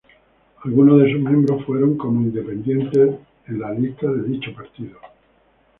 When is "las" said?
3.59-3.77